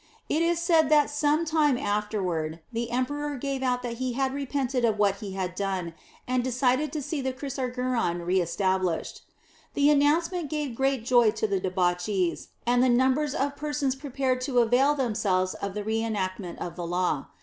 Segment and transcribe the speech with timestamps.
[0.29, 4.83] It is said that some time afterward, the emperor gave out that he had repented
[4.83, 5.93] of what he had done,
[6.27, 9.21] and desired to see the chrysarguron re established.
[9.75, 14.95] The announcement gave great joy to the debauchees, and numbers of persons prepared to avail
[14.95, 17.27] themselves of the re enactment of the law.